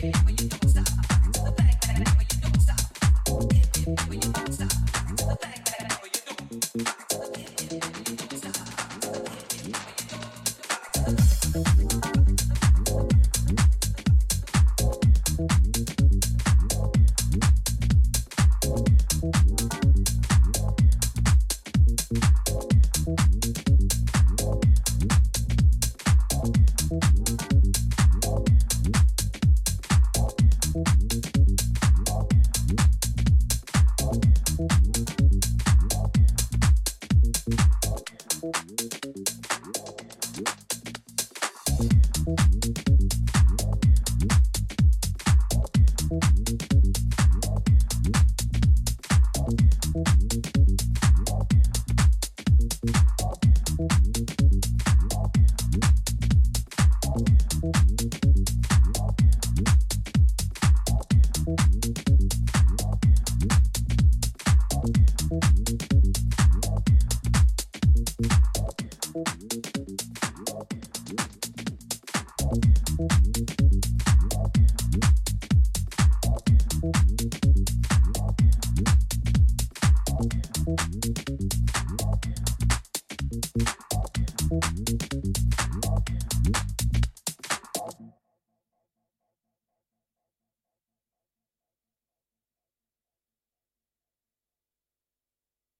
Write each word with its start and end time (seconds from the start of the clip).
Are 0.00 0.06
you. 0.06 0.37